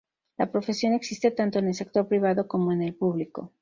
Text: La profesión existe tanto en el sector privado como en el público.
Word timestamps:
La 0.37 0.51
profesión 0.51 0.95
existe 0.95 1.29
tanto 1.29 1.59
en 1.59 1.67
el 1.67 1.75
sector 1.75 2.07
privado 2.07 2.47
como 2.47 2.71
en 2.71 2.81
el 2.81 2.95
público. 2.95 3.53